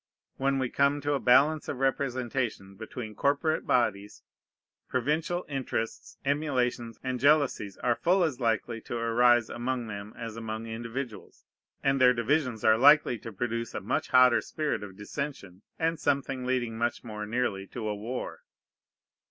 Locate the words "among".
9.47-9.85, 10.35-10.65